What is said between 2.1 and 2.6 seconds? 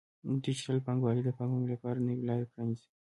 لارې